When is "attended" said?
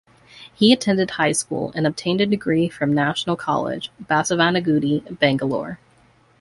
0.73-1.11